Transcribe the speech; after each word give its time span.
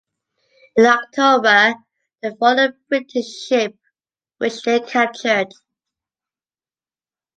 In 0.77 0.87
October, 0.87 1.75
they 2.23 2.31
followed 2.39 2.71
a 2.71 2.75
British 2.89 3.45
ship 3.45 3.77
which 4.39 4.59
they 4.63 4.79
captured. 4.79 5.53